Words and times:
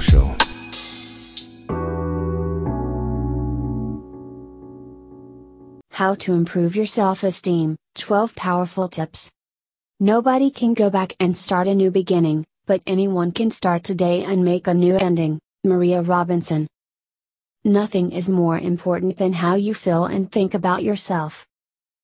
Show. 0.00 0.36
How 5.90 6.14
to 6.14 6.34
improve 6.34 6.74
your 6.74 6.86
self 6.86 7.22
esteem 7.22 7.76
12 7.94 8.34
powerful 8.34 8.88
tips. 8.88 9.30
Nobody 10.00 10.50
can 10.50 10.74
go 10.74 10.88
back 10.90 11.14
and 11.20 11.36
start 11.36 11.68
a 11.68 11.74
new 11.74 11.90
beginning, 11.90 12.46
but 12.66 12.80
anyone 12.86 13.32
can 13.32 13.50
start 13.50 13.84
today 13.84 14.24
and 14.24 14.44
make 14.44 14.66
a 14.66 14.74
new 14.74 14.96
ending. 14.96 15.38
Maria 15.62 16.00
Robinson. 16.02 16.66
Nothing 17.64 18.12
is 18.12 18.28
more 18.28 18.58
important 18.58 19.18
than 19.18 19.34
how 19.34 19.56
you 19.56 19.74
feel 19.74 20.06
and 20.06 20.32
think 20.32 20.54
about 20.54 20.82
yourself. 20.82 21.46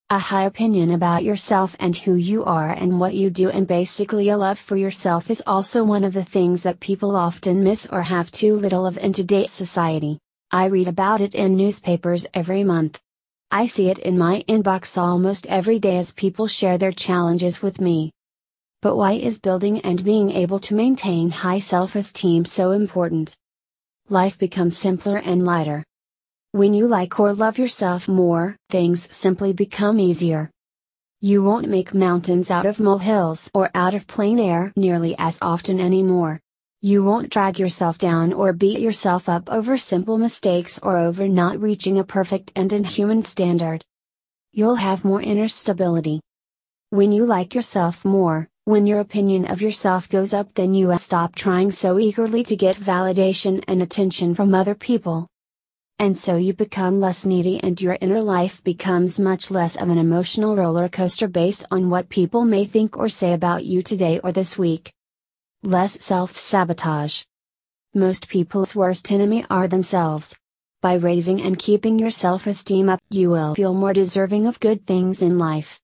A 0.08 0.20
high 0.20 0.44
opinion 0.44 0.92
about 0.92 1.24
yourself 1.24 1.74
and 1.80 1.96
who 1.96 2.14
you 2.14 2.44
are 2.44 2.70
and 2.70 3.00
what 3.00 3.14
you 3.14 3.28
do, 3.28 3.50
and 3.50 3.66
basically 3.66 4.28
a 4.28 4.36
love 4.38 4.56
for 4.56 4.76
yourself, 4.76 5.28
is 5.32 5.42
also 5.44 5.82
one 5.82 6.04
of 6.04 6.12
the 6.12 6.22
things 6.22 6.62
that 6.62 6.78
people 6.78 7.16
often 7.16 7.64
miss 7.64 7.88
or 7.90 8.02
have 8.02 8.30
too 8.30 8.54
little 8.54 8.86
of 8.86 8.96
in 8.98 9.12
today's 9.12 9.50
society. 9.50 10.20
I 10.52 10.66
read 10.66 10.86
about 10.86 11.20
it 11.20 11.34
in 11.34 11.56
newspapers 11.56 12.24
every 12.32 12.62
month. 12.62 13.00
I 13.50 13.66
see 13.66 13.90
it 13.90 13.98
in 13.98 14.16
my 14.16 14.44
inbox 14.46 14.96
almost 14.96 15.44
every 15.48 15.80
day 15.80 15.96
as 15.98 16.12
people 16.12 16.46
share 16.46 16.78
their 16.78 16.92
challenges 16.92 17.60
with 17.60 17.80
me. 17.80 18.12
But 18.82 18.94
why 18.94 19.14
is 19.14 19.40
building 19.40 19.80
and 19.80 20.04
being 20.04 20.30
able 20.30 20.60
to 20.60 20.76
maintain 20.76 21.30
high 21.30 21.58
self 21.58 21.96
esteem 21.96 22.44
so 22.44 22.70
important? 22.70 23.34
Life 24.08 24.38
becomes 24.38 24.78
simpler 24.78 25.16
and 25.16 25.44
lighter. 25.44 25.82
When 26.56 26.72
you 26.72 26.86
like 26.86 27.20
or 27.20 27.34
love 27.34 27.58
yourself 27.58 28.08
more, 28.08 28.56
things 28.70 29.14
simply 29.14 29.52
become 29.52 30.00
easier. 30.00 30.50
You 31.20 31.42
won't 31.42 31.68
make 31.68 31.92
mountains 31.92 32.50
out 32.50 32.64
of 32.64 32.80
molehills 32.80 33.50
or 33.52 33.68
out 33.74 33.94
of 33.94 34.06
plain 34.06 34.38
air 34.38 34.72
nearly 34.74 35.14
as 35.18 35.36
often 35.42 35.78
anymore. 35.78 36.40
You 36.80 37.04
won't 37.04 37.28
drag 37.28 37.58
yourself 37.58 37.98
down 37.98 38.32
or 38.32 38.54
beat 38.54 38.80
yourself 38.80 39.28
up 39.28 39.50
over 39.50 39.76
simple 39.76 40.16
mistakes 40.16 40.80
or 40.82 40.96
over 40.96 41.28
not 41.28 41.60
reaching 41.60 41.98
a 41.98 42.04
perfect 42.04 42.52
and 42.56 42.72
inhuman 42.72 43.22
standard. 43.22 43.84
You'll 44.52 44.76
have 44.76 45.04
more 45.04 45.20
inner 45.20 45.48
stability. 45.48 46.22
When 46.88 47.12
you 47.12 47.26
like 47.26 47.54
yourself 47.54 48.02
more, 48.02 48.48
when 48.64 48.86
your 48.86 49.00
opinion 49.00 49.44
of 49.44 49.60
yourself 49.60 50.08
goes 50.08 50.32
up, 50.32 50.54
then 50.54 50.72
you 50.72 50.96
stop 50.96 51.34
trying 51.34 51.70
so 51.70 51.98
eagerly 51.98 52.42
to 52.44 52.56
get 52.56 52.76
validation 52.76 53.62
and 53.68 53.82
attention 53.82 54.34
from 54.34 54.54
other 54.54 54.74
people, 54.74 55.28
and 55.98 56.16
so 56.16 56.36
you 56.36 56.52
become 56.52 57.00
less 57.00 57.24
needy 57.24 57.58
and 57.62 57.80
your 57.80 57.96
inner 58.02 58.20
life 58.20 58.62
becomes 58.62 59.18
much 59.18 59.50
less 59.50 59.76
of 59.76 59.88
an 59.88 59.96
emotional 59.96 60.54
roller 60.54 60.90
coaster 60.90 61.26
based 61.26 61.64
on 61.70 61.88
what 61.88 62.10
people 62.10 62.44
may 62.44 62.66
think 62.66 62.98
or 62.98 63.08
say 63.08 63.32
about 63.32 63.64
you 63.64 63.82
today 63.82 64.20
or 64.22 64.30
this 64.30 64.58
week. 64.58 64.92
Less 65.62 66.04
self 66.04 66.36
sabotage. 66.36 67.22
Most 67.94 68.28
people's 68.28 68.76
worst 68.76 69.10
enemy 69.10 69.46
are 69.48 69.68
themselves. 69.68 70.36
By 70.82 70.94
raising 70.94 71.40
and 71.40 71.58
keeping 71.58 71.98
your 71.98 72.10
self 72.10 72.46
esteem 72.46 72.90
up, 72.90 73.00
you 73.08 73.30
will 73.30 73.54
feel 73.54 73.72
more 73.72 73.94
deserving 73.94 74.46
of 74.46 74.60
good 74.60 74.86
things 74.86 75.22
in 75.22 75.38
life. 75.38 75.80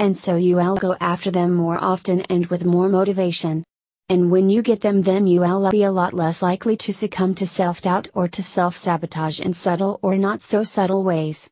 And 0.00 0.16
so 0.16 0.34
you 0.34 0.56
will 0.56 0.76
go 0.76 0.96
after 1.00 1.30
them 1.30 1.54
more 1.54 1.78
often 1.82 2.22
and 2.22 2.46
with 2.48 2.64
more 2.64 2.88
motivation. 2.88 3.62
And 4.08 4.30
when 4.30 4.48
you 4.48 4.62
get 4.62 4.82
them, 4.82 5.02
then 5.02 5.26
you 5.26 5.40
will 5.40 5.68
be 5.70 5.82
a 5.82 5.90
lot 5.90 6.14
less 6.14 6.40
likely 6.40 6.76
to 6.76 6.92
succumb 6.92 7.34
to 7.36 7.46
self 7.46 7.80
doubt 7.80 8.08
or 8.14 8.28
to 8.28 8.42
self 8.42 8.76
sabotage 8.76 9.40
in 9.40 9.52
subtle 9.52 9.98
or 10.00 10.16
not 10.16 10.42
so 10.42 10.62
subtle 10.62 11.02
ways. 11.02 11.50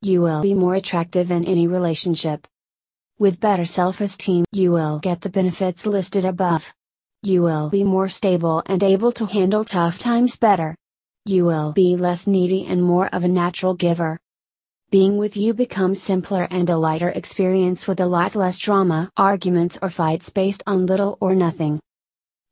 You 0.00 0.22
will 0.22 0.40
be 0.40 0.54
more 0.54 0.74
attractive 0.74 1.30
in 1.30 1.44
any 1.44 1.66
relationship. 1.66 2.48
With 3.18 3.40
better 3.40 3.66
self 3.66 4.00
esteem, 4.00 4.46
you 4.52 4.72
will 4.72 5.00
get 5.00 5.20
the 5.20 5.28
benefits 5.28 5.84
listed 5.84 6.24
above. 6.24 6.72
You 7.22 7.42
will 7.42 7.68
be 7.68 7.84
more 7.84 8.08
stable 8.08 8.62
and 8.64 8.82
able 8.82 9.12
to 9.12 9.26
handle 9.26 9.64
tough 9.64 9.98
times 9.98 10.36
better. 10.36 10.74
You 11.26 11.44
will 11.44 11.72
be 11.72 11.94
less 11.96 12.26
needy 12.26 12.64
and 12.64 12.82
more 12.82 13.08
of 13.08 13.22
a 13.22 13.28
natural 13.28 13.74
giver. 13.74 14.18
Being 14.92 15.16
with 15.16 15.38
you 15.38 15.54
becomes 15.54 16.02
simpler 16.02 16.46
and 16.50 16.68
a 16.68 16.76
lighter 16.76 17.08
experience 17.08 17.88
with 17.88 17.98
a 17.98 18.06
lot 18.06 18.34
less 18.34 18.58
drama, 18.58 19.08
arguments, 19.16 19.78
or 19.80 19.88
fights 19.88 20.28
based 20.28 20.62
on 20.66 20.84
little 20.84 21.16
or 21.18 21.34
nothing. 21.34 21.80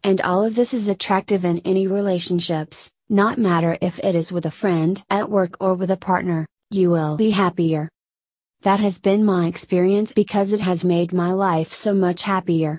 And 0.03 0.23
all 0.23 0.43
of 0.43 0.55
this 0.55 0.73
is 0.73 0.89
attractive 0.89 1.45
in 1.45 1.59
any 1.67 1.87
relationships, 1.87 2.91
not 3.11 3.37
matter 3.37 3.77
if 3.83 3.99
it 3.99 4.15
is 4.15 4.33
with 4.33 4.47
a 4.47 4.51
friend 4.51 5.05
at 5.11 5.29
work 5.29 5.59
or 5.61 5.75
with 5.75 5.91
a 5.91 5.99
partner, 5.99 6.47
you 6.71 6.89
will 6.89 7.19
be 7.19 7.29
happier. 7.29 7.91
That 8.63 8.81
has 8.81 8.99
been 8.99 9.23
my 9.23 9.47
experience 9.47 10.11
because 10.11 10.51
it 10.51 10.61
has 10.61 10.83
made 10.83 11.13
my 11.13 11.33
life 11.33 11.75
so 11.75 11.93
much 11.93 12.23
happier. 12.23 12.79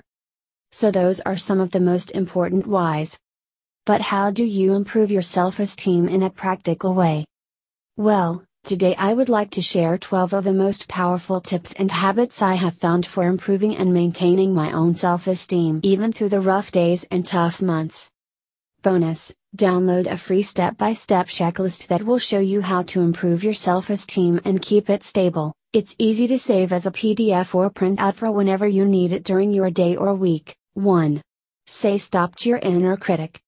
So, 0.72 0.90
those 0.90 1.20
are 1.20 1.36
some 1.36 1.60
of 1.60 1.70
the 1.70 1.78
most 1.78 2.10
important 2.10 2.66
whys. 2.66 3.16
But 3.86 4.00
how 4.00 4.32
do 4.32 4.44
you 4.44 4.74
improve 4.74 5.12
your 5.12 5.22
self 5.22 5.60
esteem 5.60 6.08
in 6.08 6.24
a 6.24 6.30
practical 6.30 6.94
way? 6.94 7.26
Well, 7.96 8.42
Today 8.64 8.94
I 8.96 9.12
would 9.12 9.28
like 9.28 9.50
to 9.50 9.60
share 9.60 9.98
12 9.98 10.32
of 10.32 10.44
the 10.44 10.52
most 10.52 10.86
powerful 10.86 11.40
tips 11.40 11.72
and 11.72 11.90
habits 11.90 12.40
I 12.40 12.54
have 12.54 12.76
found 12.76 13.04
for 13.04 13.24
improving 13.24 13.76
and 13.76 13.92
maintaining 13.92 14.54
my 14.54 14.70
own 14.70 14.94
self 14.94 15.26
esteem 15.26 15.80
even 15.82 16.12
through 16.12 16.28
the 16.28 16.40
rough 16.40 16.70
days 16.70 17.02
and 17.10 17.26
tough 17.26 17.60
months. 17.60 18.08
Bonus 18.82 19.34
Download 19.56 20.06
a 20.06 20.16
free 20.16 20.42
step 20.42 20.78
by 20.78 20.94
step 20.94 21.26
checklist 21.26 21.88
that 21.88 22.04
will 22.04 22.18
show 22.18 22.38
you 22.38 22.62
how 22.62 22.82
to 22.84 23.00
improve 23.00 23.42
your 23.42 23.52
self 23.52 23.90
esteem 23.90 24.40
and 24.44 24.62
keep 24.62 24.88
it 24.88 25.02
stable. 25.02 25.52
It's 25.72 25.96
easy 25.98 26.28
to 26.28 26.38
save 26.38 26.72
as 26.72 26.86
a 26.86 26.92
PDF 26.92 27.54
or 27.56 27.68
print 27.68 27.98
out 27.98 28.14
for 28.14 28.30
whenever 28.30 28.68
you 28.68 28.84
need 28.84 29.12
it 29.12 29.24
during 29.24 29.52
your 29.52 29.70
day 29.70 29.96
or 29.96 30.14
week. 30.14 30.54
1. 30.74 31.20
Say 31.66 31.98
stop 31.98 32.36
to 32.36 32.48
your 32.48 32.58
inner 32.58 32.96
critic. 32.96 33.42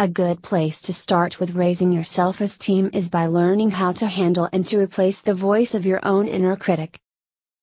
A 0.00 0.08
good 0.08 0.42
place 0.42 0.80
to 0.80 0.94
start 0.94 1.38
with 1.38 1.54
raising 1.54 1.92
your 1.92 2.04
self 2.04 2.40
esteem 2.40 2.88
is 2.94 3.10
by 3.10 3.26
learning 3.26 3.72
how 3.72 3.92
to 3.92 4.06
handle 4.06 4.48
and 4.50 4.64
to 4.64 4.78
replace 4.78 5.20
the 5.20 5.34
voice 5.34 5.74
of 5.74 5.84
your 5.84 6.00
own 6.02 6.26
inner 6.26 6.56
critic. 6.56 6.98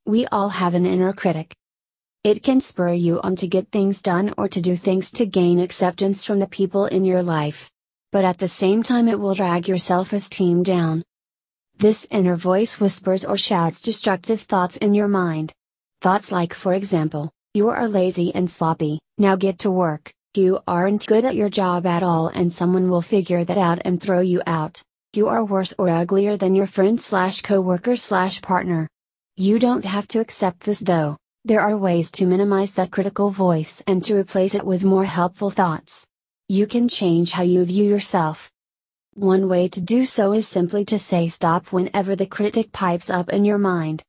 We 0.05 0.27
all 0.27 0.49
have 0.49 0.75
an 0.75 0.85
inner 0.85 1.13
critic. 1.13 1.55
It 2.23 2.43
can 2.43 2.61
spur 2.61 2.93
you 2.93 3.19
on 3.21 3.37
to 3.37 3.47
get 3.47 3.71
things 3.71 4.03
done 4.03 4.35
or 4.37 4.47
to 4.49 4.61
do 4.61 4.75
things 4.75 5.09
to 5.13 5.25
gain 5.25 5.59
acceptance 5.59 6.25
from 6.25 6.37
the 6.37 6.45
people 6.45 6.85
in 6.85 7.05
your 7.05 7.23
life. 7.23 7.71
But 8.11 8.23
at 8.23 8.37
the 8.37 8.47
same 8.47 8.83
time, 8.83 9.07
it 9.07 9.19
will 9.19 9.33
drag 9.33 9.67
your 9.67 9.79
self 9.79 10.13
esteem 10.13 10.61
down. 10.61 11.03
This 11.79 12.05
inner 12.11 12.35
voice 12.35 12.79
whispers 12.79 13.25
or 13.25 13.37
shouts 13.37 13.81
destructive 13.81 14.41
thoughts 14.41 14.77
in 14.77 14.93
your 14.93 15.07
mind. 15.07 15.53
Thoughts 16.03 16.31
like, 16.31 16.53
for 16.53 16.75
example, 16.75 17.31
you 17.55 17.69
are 17.69 17.87
lazy 17.87 18.31
and 18.35 18.47
sloppy, 18.47 18.99
now 19.17 19.35
get 19.35 19.57
to 19.59 19.71
work 19.71 20.13
you 20.37 20.59
aren't 20.67 21.07
good 21.07 21.25
at 21.25 21.35
your 21.35 21.49
job 21.49 21.85
at 21.85 22.03
all 22.03 22.27
and 22.27 22.53
someone 22.53 22.89
will 22.89 23.01
figure 23.01 23.43
that 23.43 23.57
out 23.57 23.81
and 23.83 24.01
throw 24.01 24.21
you 24.21 24.41
out. 24.47 24.81
You 25.13 25.27
are 25.27 25.43
worse 25.43 25.73
or 25.77 25.89
uglier 25.89 26.37
than 26.37 26.53
your 26.53 26.67
friend 26.67 27.01
slash 27.01 27.41
coworker 27.41 27.95
slash 27.95 28.41
partner. 28.41 28.87
You 29.35 29.57
don't 29.57 29.83
have 29.83 30.07
to 30.09 30.19
accept 30.19 30.61
this 30.61 30.79
though. 30.79 31.17
There 31.43 31.61
are 31.61 31.75
ways 31.75 32.11
to 32.11 32.25
minimize 32.25 32.73
that 32.73 32.91
critical 32.91 33.31
voice 33.31 33.81
and 33.87 34.03
to 34.03 34.15
replace 34.15 34.53
it 34.53 34.65
with 34.65 34.83
more 34.83 35.05
helpful 35.05 35.49
thoughts. 35.49 36.07
You 36.47 36.67
can 36.67 36.87
change 36.87 37.31
how 37.31 37.43
you 37.43 37.65
view 37.65 37.85
yourself. 37.85 38.51
One 39.15 39.49
way 39.49 39.67
to 39.69 39.81
do 39.81 40.05
so 40.05 40.33
is 40.33 40.47
simply 40.47 40.85
to 40.85 40.99
say 40.99 41.27
stop 41.27 41.73
whenever 41.73 42.15
the 42.15 42.27
critic 42.27 42.71
pipes 42.71 43.09
up 43.09 43.29
in 43.29 43.43
your 43.43 43.57
mind. 43.57 44.03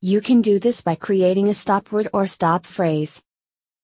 You 0.00 0.20
can 0.20 0.40
do 0.40 0.58
this 0.58 0.80
by 0.82 0.94
creating 0.94 1.48
a 1.48 1.54
stop 1.54 1.90
word 1.90 2.08
or 2.12 2.26
stop 2.26 2.64
phrase. 2.64 3.22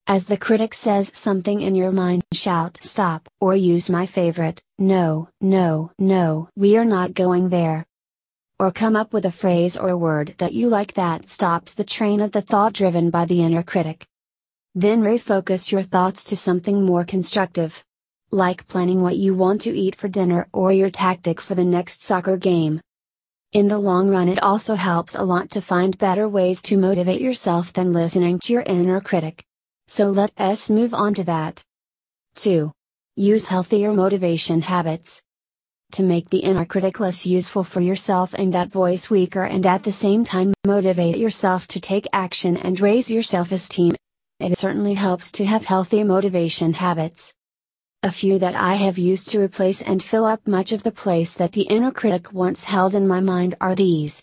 As 0.08 0.26
the 0.26 0.36
critic 0.36 0.74
says 0.74 1.12
something 1.14 1.60
in 1.60 1.76
your 1.76 1.92
mind, 1.92 2.24
shout 2.32 2.76
stop, 2.82 3.28
or 3.40 3.54
use 3.54 3.88
my 3.88 4.04
favorite, 4.04 4.60
no, 4.76 5.28
no, 5.40 5.92
no, 5.96 6.48
we 6.56 6.76
are 6.76 6.84
not 6.84 7.14
going 7.14 7.50
there. 7.50 7.86
Or 8.58 8.72
come 8.72 8.96
up 8.96 9.12
with 9.12 9.26
a 9.26 9.30
phrase 9.30 9.76
or 9.76 9.90
a 9.90 9.96
word 9.96 10.34
that 10.38 10.54
you 10.54 10.68
like 10.68 10.94
that 10.94 11.28
stops 11.28 11.74
the 11.74 11.84
train 11.84 12.20
of 12.20 12.32
the 12.32 12.40
thought 12.40 12.72
driven 12.72 13.10
by 13.10 13.26
the 13.26 13.42
inner 13.42 13.62
critic. 13.62 14.04
Then 14.74 15.02
refocus 15.02 15.70
your 15.70 15.84
thoughts 15.84 16.24
to 16.24 16.36
something 16.36 16.82
more 16.82 17.04
constructive. 17.04 17.84
Like 18.32 18.66
planning 18.66 19.02
what 19.02 19.18
you 19.18 19.34
want 19.34 19.60
to 19.62 19.76
eat 19.76 19.94
for 19.94 20.08
dinner 20.08 20.48
or 20.52 20.72
your 20.72 20.90
tactic 20.90 21.40
for 21.40 21.54
the 21.54 21.64
next 21.64 22.02
soccer 22.02 22.36
game. 22.36 22.80
In 23.52 23.68
the 23.68 23.78
long 23.78 24.08
run, 24.08 24.28
it 24.28 24.42
also 24.42 24.74
helps 24.74 25.14
a 25.14 25.22
lot 25.22 25.50
to 25.50 25.62
find 25.62 25.96
better 25.96 26.28
ways 26.28 26.60
to 26.62 26.76
motivate 26.76 27.20
yourself 27.20 27.72
than 27.72 27.92
listening 27.92 28.40
to 28.40 28.52
your 28.52 28.62
inner 28.62 29.00
critic. 29.00 29.44
So 29.88 30.10
let 30.10 30.32
us 30.38 30.70
move 30.70 30.94
on 30.94 31.14
to 31.14 31.24
that. 31.24 31.62
2. 32.36 32.72
Use 33.16 33.46
healthier 33.46 33.92
motivation 33.92 34.62
habits. 34.62 35.22
To 35.92 36.02
make 36.02 36.30
the 36.30 36.38
inner 36.38 36.64
critic 36.64 36.98
less 37.00 37.26
useful 37.26 37.64
for 37.64 37.82
yourself 37.82 38.32
and 38.32 38.54
that 38.54 38.70
voice 38.70 39.10
weaker 39.10 39.42
and 39.42 39.66
at 39.66 39.82
the 39.82 39.92
same 39.92 40.24
time 40.24 40.54
motivate 40.66 41.18
yourself 41.18 41.66
to 41.68 41.80
take 41.80 42.06
action 42.14 42.56
and 42.56 42.80
raise 42.80 43.10
your 43.10 43.22
self 43.22 43.52
esteem, 43.52 43.92
it 44.40 44.56
certainly 44.56 44.94
helps 44.94 45.30
to 45.32 45.44
have 45.44 45.66
healthy 45.66 46.02
motivation 46.02 46.72
habits. 46.72 47.34
A 48.02 48.10
few 48.10 48.38
that 48.38 48.54
I 48.54 48.76
have 48.76 48.96
used 48.96 49.28
to 49.28 49.40
replace 49.40 49.82
and 49.82 50.02
fill 50.02 50.24
up 50.24 50.48
much 50.48 50.72
of 50.72 50.82
the 50.82 50.90
place 50.90 51.34
that 51.34 51.52
the 51.52 51.62
inner 51.62 51.92
critic 51.92 52.32
once 52.32 52.64
held 52.64 52.94
in 52.94 53.06
my 53.06 53.20
mind 53.20 53.54
are 53.60 53.74
these. 53.74 54.22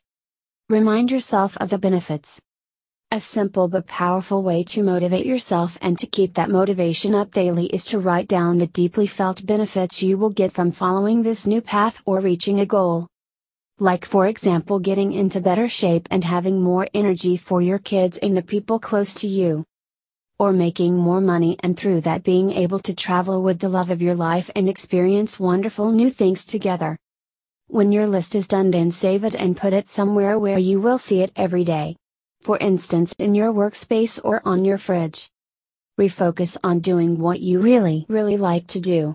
Remind 0.67 1.11
yourself 1.11 1.55
of 1.57 1.69
the 1.69 1.77
benefits. 1.77 2.41
A 3.11 3.19
simple 3.19 3.67
but 3.67 3.87
powerful 3.87 4.43
way 4.43 4.63
to 4.65 4.83
motivate 4.83 5.25
yourself 5.25 5.79
and 5.81 5.97
to 5.97 6.05
keep 6.05 6.35
that 6.35 6.51
motivation 6.51 7.15
up 7.15 7.31
daily 7.31 7.65
is 7.65 7.83
to 7.85 7.97
write 7.97 8.27
down 8.27 8.59
the 8.59 8.67
deeply 8.67 9.07
felt 9.07 9.47
benefits 9.47 10.03
you 10.03 10.15
will 10.15 10.29
get 10.29 10.51
from 10.51 10.71
following 10.71 11.23
this 11.23 11.47
new 11.47 11.59
path 11.59 12.03
or 12.05 12.19
reaching 12.19 12.59
a 12.59 12.67
goal. 12.67 13.07
Like, 13.79 14.05
for 14.05 14.27
example, 14.27 14.77
getting 14.77 15.11
into 15.11 15.41
better 15.41 15.67
shape 15.67 16.07
and 16.11 16.23
having 16.23 16.61
more 16.61 16.87
energy 16.93 17.35
for 17.35 17.63
your 17.63 17.79
kids 17.79 18.19
and 18.19 18.37
the 18.37 18.43
people 18.43 18.77
close 18.77 19.15
to 19.15 19.27
you 19.27 19.65
or 20.37 20.53
making 20.53 20.95
more 20.95 21.19
money 21.19 21.57
and 21.61 21.75
through 21.75 22.01
that 22.01 22.21
being 22.21 22.51
able 22.51 22.79
to 22.81 22.95
travel 22.95 23.41
with 23.41 23.57
the 23.57 23.69
love 23.69 23.89
of 23.89 24.03
your 24.03 24.13
life 24.13 24.51
and 24.55 24.69
experience 24.69 25.39
wonderful 25.39 25.91
new 25.91 26.11
things 26.11 26.45
together. 26.45 26.95
When 27.69 27.91
your 27.91 28.05
list 28.05 28.35
is 28.35 28.47
done, 28.47 28.69
then 28.69 28.91
save 28.91 29.23
it 29.23 29.33
and 29.33 29.57
put 29.57 29.73
it 29.73 29.87
somewhere 29.87 30.37
where 30.37 30.59
you 30.59 30.79
will 30.79 30.99
see 30.99 31.21
it 31.21 31.31
every 31.35 31.63
day. 31.63 31.95
For 32.41 32.57
instance, 32.57 33.13
in 33.19 33.35
your 33.35 33.53
workspace 33.53 34.19
or 34.23 34.41
on 34.45 34.65
your 34.65 34.77
fridge. 34.77 35.29
Refocus 35.99 36.57
on 36.63 36.79
doing 36.79 37.17
what 37.17 37.41
you 37.41 37.59
really, 37.59 38.05
really 38.07 38.37
like 38.37 38.67
to 38.67 38.79
do. 38.79 39.13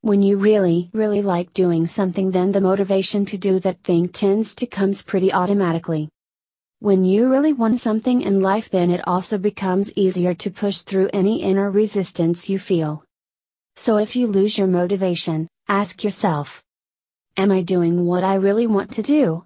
When 0.00 0.22
you 0.22 0.36
really, 0.36 0.90
really 0.92 1.22
like 1.22 1.52
doing 1.54 1.86
something, 1.86 2.30
then 2.30 2.52
the 2.52 2.60
motivation 2.60 3.24
to 3.26 3.38
do 3.38 3.58
that 3.60 3.82
thing 3.82 4.08
tends 4.08 4.54
to 4.56 4.66
comes 4.66 5.02
pretty 5.02 5.32
automatically. 5.32 6.08
When 6.80 7.04
you 7.04 7.28
really 7.28 7.52
want 7.52 7.80
something 7.80 8.22
in 8.22 8.40
life, 8.40 8.70
then 8.70 8.90
it 8.90 9.06
also 9.06 9.38
becomes 9.38 9.92
easier 9.96 10.34
to 10.34 10.50
push 10.50 10.82
through 10.82 11.10
any 11.12 11.42
inner 11.42 11.70
resistance 11.70 12.48
you 12.48 12.60
feel. 12.60 13.02
So 13.74 13.96
if 13.96 14.14
you 14.14 14.28
lose 14.28 14.56
your 14.56 14.68
motivation, 14.68 15.48
ask 15.68 16.04
yourself 16.04 16.62
Am 17.36 17.50
I 17.50 17.62
doing 17.62 18.06
what 18.06 18.22
I 18.24 18.34
really 18.34 18.68
want 18.68 18.92
to 18.92 19.02
do? 19.02 19.44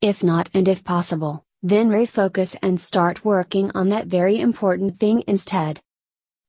If 0.00 0.22
not, 0.22 0.48
and 0.54 0.66
if 0.66 0.84
possible, 0.84 1.43
then 1.64 1.88
refocus 1.88 2.54
and 2.60 2.78
start 2.78 3.24
working 3.24 3.70
on 3.74 3.88
that 3.88 4.06
very 4.06 4.38
important 4.38 4.98
thing 4.98 5.24
instead. 5.26 5.80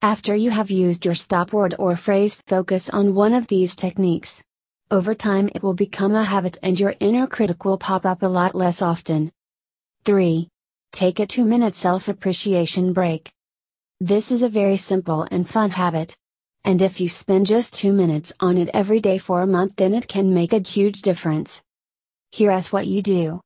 After 0.01 0.35
you 0.35 0.51
have 0.51 0.69
used 0.69 1.05
your 1.05 1.15
stop 1.15 1.53
word 1.53 1.73
or 1.79 1.95
phrase, 1.95 2.35
focus 2.47 2.89
on 2.89 3.15
one 3.15 3.33
of 3.33 3.47
these 3.47 3.77
techniques. 3.77 4.43
Over 4.91 5.13
time, 5.13 5.49
it 5.55 5.63
will 5.63 5.73
become 5.73 6.13
a 6.13 6.25
habit 6.25 6.57
and 6.61 6.77
your 6.77 6.95
inner 6.99 7.27
critic 7.27 7.63
will 7.63 7.77
pop 7.77 8.05
up 8.05 8.23
a 8.23 8.27
lot 8.27 8.55
less 8.55 8.81
often. 8.81 9.31
3. 10.03 10.49
Take 10.91 11.21
a 11.21 11.25
2 11.25 11.45
minute 11.45 11.75
self 11.75 12.09
appreciation 12.09 12.91
break. 12.91 13.31
This 14.01 14.33
is 14.33 14.43
a 14.43 14.49
very 14.49 14.75
simple 14.75 15.25
and 15.31 15.47
fun 15.47 15.69
habit. 15.69 16.17
And 16.65 16.81
if 16.81 16.99
you 16.99 17.07
spend 17.07 17.47
just 17.47 17.73
2 17.75 17.93
minutes 17.93 18.33
on 18.41 18.57
it 18.57 18.69
every 18.73 18.99
day 18.99 19.17
for 19.17 19.41
a 19.41 19.47
month, 19.47 19.77
then 19.77 19.93
it 19.93 20.09
can 20.09 20.33
make 20.33 20.51
a 20.51 20.59
huge 20.59 21.01
difference. 21.01 21.63
Here 22.33 22.51
is 22.51 22.73
what 22.73 22.85
you 22.85 23.01
do 23.01 23.39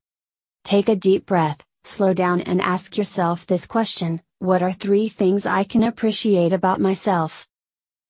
Take 0.69 0.87
a 0.87 0.95
deep 0.95 1.25
breath, 1.25 1.65
slow 1.83 2.13
down, 2.13 2.41
and 2.41 2.61
ask 2.61 2.95
yourself 2.95 3.47
this 3.47 3.65
question 3.65 4.21
What 4.37 4.61
are 4.61 4.71
three 4.71 5.09
things 5.09 5.47
I 5.47 5.63
can 5.63 5.81
appreciate 5.81 6.53
about 6.53 6.79
myself? 6.79 7.47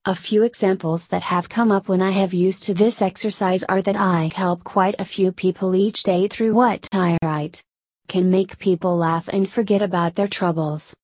A 0.04 0.14
few 0.14 0.42
examples 0.42 1.06
that 1.06 1.22
have 1.22 1.48
come 1.48 1.72
up 1.72 1.88
when 1.88 2.02
I 2.02 2.10
have 2.10 2.34
used 2.34 2.64
to 2.64 2.74
this 2.74 3.00
exercise 3.00 3.64
are 3.64 3.80
that 3.80 3.96
I 3.96 4.30
help 4.34 4.62
quite 4.62 4.94
a 4.98 5.06
few 5.06 5.32
people 5.32 5.74
each 5.74 6.02
day 6.02 6.28
through 6.28 6.52
what 6.52 6.86
I 6.92 7.16
write 7.22 7.62
can 8.08 8.30
make 8.30 8.58
people 8.58 8.94
laugh 8.94 9.26
and 9.28 9.48
forget 9.48 9.80
about 9.80 10.14
their 10.14 10.28
troubles. 10.28 10.94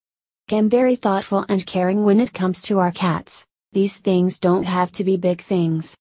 I'm 0.51 0.69
very 0.69 0.95
thoughtful 0.95 1.43
and 1.49 1.65
caring 1.65 2.03
when 2.03 2.19
it 2.19 2.33
comes 2.33 2.61
to 2.67 2.77
our 2.77 2.91
cats. 2.91 3.47
These 3.73 3.97
things 3.97 4.37
don't 4.37 4.65
have 4.65 4.91
to 4.91 5.03
be 5.03 5.17
big 5.17 5.41
things. 5.41 5.97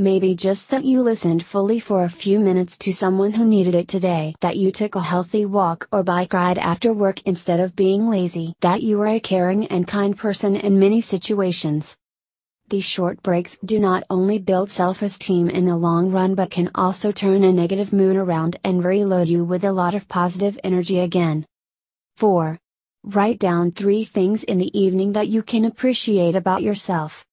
Maybe 0.00 0.36
just 0.36 0.70
that 0.70 0.84
you 0.84 1.02
listened 1.02 1.44
fully 1.44 1.80
for 1.80 2.04
a 2.04 2.08
few 2.08 2.38
minutes 2.38 2.78
to 2.78 2.94
someone 2.94 3.32
who 3.32 3.44
needed 3.44 3.74
it 3.74 3.88
today, 3.88 4.32
that 4.38 4.56
you 4.56 4.70
took 4.70 4.94
a 4.94 5.00
healthy 5.00 5.44
walk 5.44 5.88
or 5.90 6.04
bike 6.04 6.32
ride 6.32 6.56
after 6.56 6.92
work 6.92 7.20
instead 7.22 7.58
of 7.58 7.74
being 7.74 8.08
lazy, 8.08 8.54
that 8.60 8.80
you 8.80 9.00
are 9.00 9.08
a 9.08 9.18
caring 9.18 9.66
and 9.66 9.88
kind 9.88 10.16
person 10.16 10.54
in 10.54 10.78
many 10.78 11.00
situations. 11.00 11.96
These 12.68 12.84
short 12.84 13.20
breaks 13.24 13.58
do 13.64 13.80
not 13.80 14.04
only 14.08 14.38
build 14.38 14.70
self 14.70 15.02
esteem 15.02 15.50
in 15.50 15.66
the 15.66 15.74
long 15.74 16.12
run 16.12 16.36
but 16.36 16.52
can 16.52 16.70
also 16.76 17.10
turn 17.10 17.42
a 17.42 17.52
negative 17.52 17.92
mood 17.92 18.14
around 18.14 18.56
and 18.62 18.84
reload 18.84 19.26
you 19.26 19.42
with 19.42 19.64
a 19.64 19.72
lot 19.72 19.96
of 19.96 20.06
positive 20.06 20.60
energy 20.62 21.00
again. 21.00 21.44
4. 22.14 22.56
Write 23.02 23.40
down 23.40 23.72
three 23.72 24.04
things 24.04 24.44
in 24.44 24.58
the 24.58 24.78
evening 24.78 25.14
that 25.14 25.26
you 25.26 25.42
can 25.42 25.64
appreciate 25.64 26.36
about 26.36 26.62
yourself. 26.62 27.24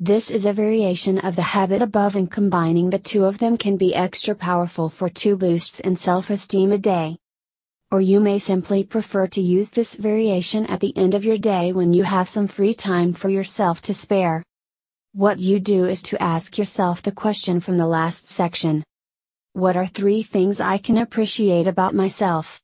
This 0.00 0.28
is 0.28 0.44
a 0.44 0.52
variation 0.52 1.20
of 1.20 1.36
the 1.36 1.42
habit 1.42 1.80
above, 1.80 2.16
and 2.16 2.28
combining 2.28 2.90
the 2.90 2.98
two 2.98 3.24
of 3.24 3.38
them 3.38 3.56
can 3.56 3.76
be 3.76 3.94
extra 3.94 4.34
powerful 4.34 4.88
for 4.88 5.08
two 5.08 5.36
boosts 5.36 5.78
in 5.78 5.94
self 5.94 6.30
esteem 6.30 6.72
a 6.72 6.78
day. 6.78 7.16
Or 7.92 8.00
you 8.00 8.18
may 8.18 8.40
simply 8.40 8.82
prefer 8.82 9.28
to 9.28 9.40
use 9.40 9.70
this 9.70 9.94
variation 9.94 10.66
at 10.66 10.80
the 10.80 10.96
end 10.96 11.14
of 11.14 11.24
your 11.24 11.38
day 11.38 11.72
when 11.72 11.92
you 11.92 12.02
have 12.02 12.28
some 12.28 12.48
free 12.48 12.74
time 12.74 13.12
for 13.12 13.28
yourself 13.28 13.80
to 13.82 13.94
spare. 13.94 14.42
What 15.12 15.38
you 15.38 15.60
do 15.60 15.84
is 15.84 16.02
to 16.04 16.20
ask 16.20 16.58
yourself 16.58 17.00
the 17.00 17.12
question 17.12 17.60
from 17.60 17.78
the 17.78 17.86
last 17.86 18.26
section 18.26 18.82
What 19.52 19.76
are 19.76 19.86
three 19.86 20.24
things 20.24 20.60
I 20.60 20.76
can 20.76 20.98
appreciate 20.98 21.68
about 21.68 21.94
myself? 21.94 22.60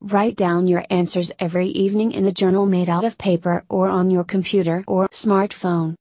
Write 0.00 0.34
down 0.34 0.66
your 0.66 0.84
answers 0.90 1.30
every 1.38 1.68
evening 1.68 2.10
in 2.10 2.26
a 2.26 2.32
journal 2.32 2.66
made 2.66 2.88
out 2.88 3.04
of 3.04 3.18
paper 3.18 3.64
or 3.68 3.88
on 3.88 4.10
your 4.10 4.24
computer 4.24 4.82
or 4.88 5.08
smartphone. 5.10 5.94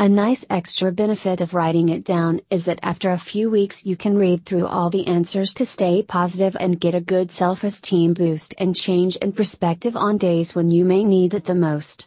A 0.00 0.08
nice 0.08 0.44
extra 0.48 0.92
benefit 0.92 1.40
of 1.40 1.54
writing 1.54 1.88
it 1.88 2.04
down 2.04 2.40
is 2.50 2.66
that 2.66 2.78
after 2.84 3.10
a 3.10 3.18
few 3.18 3.50
weeks 3.50 3.84
you 3.84 3.96
can 3.96 4.16
read 4.16 4.46
through 4.46 4.68
all 4.68 4.90
the 4.90 5.04
answers 5.08 5.52
to 5.54 5.66
stay 5.66 6.04
positive 6.04 6.56
and 6.60 6.78
get 6.78 6.94
a 6.94 7.00
good 7.00 7.32
self 7.32 7.64
esteem 7.64 8.14
boost 8.14 8.54
and 8.58 8.76
change 8.76 9.16
in 9.16 9.32
perspective 9.32 9.96
on 9.96 10.16
days 10.16 10.54
when 10.54 10.70
you 10.70 10.84
may 10.84 11.02
need 11.02 11.34
it 11.34 11.46
the 11.46 11.54
most. 11.56 12.06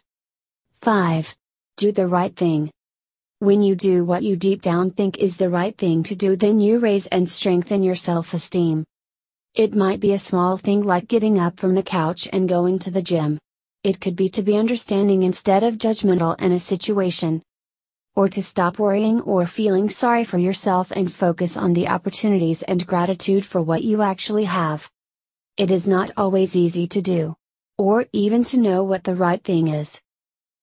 5. 0.80 1.36
Do 1.76 1.92
the 1.92 2.06
right 2.06 2.34
thing. 2.34 2.70
When 3.40 3.60
you 3.60 3.76
do 3.76 4.06
what 4.06 4.22
you 4.22 4.36
deep 4.36 4.62
down 4.62 4.92
think 4.92 5.18
is 5.18 5.36
the 5.36 5.50
right 5.50 5.76
thing 5.76 6.02
to 6.04 6.14
do, 6.14 6.34
then 6.34 6.60
you 6.60 6.78
raise 6.78 7.06
and 7.08 7.30
strengthen 7.30 7.82
your 7.82 7.96
self 7.96 8.32
esteem. 8.32 8.84
It 9.54 9.74
might 9.74 10.00
be 10.00 10.14
a 10.14 10.18
small 10.18 10.56
thing 10.56 10.82
like 10.82 11.08
getting 11.08 11.38
up 11.38 11.60
from 11.60 11.74
the 11.74 11.82
couch 11.82 12.26
and 12.32 12.48
going 12.48 12.78
to 12.78 12.90
the 12.90 13.02
gym. 13.02 13.38
It 13.84 14.00
could 14.00 14.16
be 14.16 14.30
to 14.30 14.42
be 14.42 14.56
understanding 14.56 15.24
instead 15.24 15.62
of 15.62 15.76
judgmental 15.76 16.40
in 16.40 16.52
a 16.52 16.58
situation. 16.58 17.42
Or 18.14 18.28
to 18.28 18.42
stop 18.42 18.78
worrying 18.78 19.20
or 19.22 19.46
feeling 19.46 19.88
sorry 19.90 20.24
for 20.24 20.38
yourself 20.38 20.90
and 20.90 21.12
focus 21.12 21.56
on 21.56 21.72
the 21.72 21.88
opportunities 21.88 22.62
and 22.62 22.86
gratitude 22.86 23.46
for 23.46 23.62
what 23.62 23.82
you 23.82 24.02
actually 24.02 24.44
have. 24.44 24.90
It 25.56 25.70
is 25.70 25.88
not 25.88 26.10
always 26.16 26.56
easy 26.56 26.86
to 26.88 27.02
do. 27.02 27.36
Or 27.78 28.06
even 28.12 28.44
to 28.44 28.58
know 28.58 28.84
what 28.84 29.04
the 29.04 29.14
right 29.14 29.42
thing 29.42 29.68
is 29.68 30.00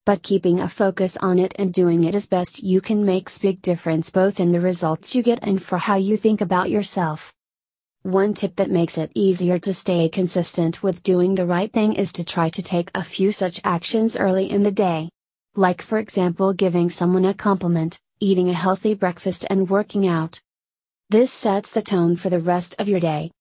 but 0.10 0.24
keeping 0.24 0.60
a 0.60 0.68
focus 0.68 1.18
on 1.18 1.38
it 1.38 1.54
and 1.60 1.72
doing 1.72 2.04
it 2.04 2.16
as 2.16 2.26
best 2.26 2.64
you 2.64 2.82
can 2.82 3.06
makes 3.06 3.38
big 3.38 3.62
difference 3.62 4.10
both 4.10 4.40
in 4.40 4.52
the 4.52 4.60
results 4.60 5.14
you 5.14 5.22
get 5.22 5.38
and 5.44 5.62
for 5.62 5.78
how 5.78 5.96
you 5.96 6.18
think 6.18 6.42
about 6.42 6.72
yourself. 6.72 7.32
One 8.02 8.34
tip 8.34 8.56
that 8.56 8.72
makes 8.72 8.98
it 8.98 9.12
easier 9.14 9.60
to 9.60 9.72
stay 9.72 10.10
consistent 10.10 10.82
with 10.82 11.04
doing 11.04 11.36
the 11.36 11.46
right 11.46 11.72
thing 11.72 11.94
is 11.94 12.12
to 12.14 12.24
try 12.24 12.50
to 12.50 12.64
take 12.64 12.90
a 12.96 13.04
few 13.04 13.32
such 13.32 13.62
actions 13.64 14.18
early 14.18 14.50
in 14.50 14.64
the 14.64 14.72
day. 14.72 15.10
Like, 15.56 15.82
for 15.82 15.98
example, 15.98 16.54
giving 16.54 16.90
someone 16.90 17.26
a 17.26 17.34
compliment, 17.34 18.00
eating 18.20 18.50
a 18.50 18.54
healthy 18.54 18.94
breakfast, 18.94 19.46
and 19.50 19.70
working 19.70 20.08
out. 20.08 20.40
This 21.10 21.32
sets 21.34 21.72
the 21.72 21.82
tone 21.82 22.16
for 22.16 22.30
the 22.30 22.40
rest 22.40 22.76
of 22.80 22.88
your 22.88 23.00
day. 23.00 23.32